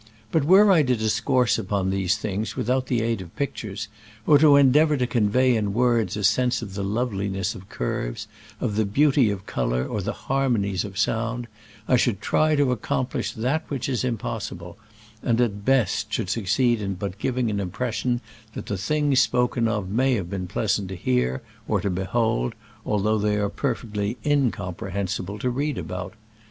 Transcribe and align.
But 0.31 0.45
were 0.45 0.71
I 0.71 0.81
to 0.81 0.95
discourse 0.95 1.59
upon 1.59 1.91
these 1.91 2.17
things 2.17 2.55
without 2.55 2.87
the 2.87 3.03
aid 3.03 3.21
of 3.21 3.35
pictures, 3.35 3.87
or 4.25 4.39
to 4.39 4.55
en 4.55 4.71
deavor 4.71 4.97
to 4.97 5.05
convey 5.05 5.55
in 5.55 5.75
words 5.75 6.17
a 6.17 6.23
sense 6.23 6.63
of 6.63 6.73
the 6.73 6.83
loveliness 6.83 7.53
of 7.53 7.69
curves, 7.69 8.27
of 8.59 8.77
the 8.77 8.85
beauty 8.85 9.29
of 9.29 9.45
color 9.45 9.85
or 9.87 9.99
of 9.99 10.05
the 10.05 10.13
harmonies 10.25 10.83
of 10.83 10.97
sound, 10.97 11.47
I 11.87 11.97
should 11.97 12.19
try 12.19 12.55
to 12.55 12.71
accomplish 12.71 13.31
that 13.33 13.63
which 13.67 13.87
is 13.87 14.03
impossible, 14.03 14.75
and 15.21 15.39
at 15.39 15.51
the 15.51 15.55
best 15.57 16.11
should 16.11 16.31
suc 16.31 16.45
ceed 16.45 16.79
in 16.79 16.95
but 16.95 17.19
giving 17.19 17.51
an 17.51 17.59
impression 17.59 18.21
that 18.55 18.65
the 18.65 18.79
things 18.79 19.19
spoken 19.19 19.67
of 19.67 19.87
may 19.87 20.15
have 20.15 20.31
been 20.31 20.47
pleasant 20.47 20.89
to 20.89 20.95
hear 20.95 21.43
or 21.67 21.79
to 21.79 21.91
behold, 21.91 22.55
although 22.87 23.19
they 23.19 23.35
are 23.35 23.49
perfecdy 23.49 24.17
incomprehensible 24.25 25.37
to 25.37 25.51
read 25.51 25.77
about. 25.77 26.15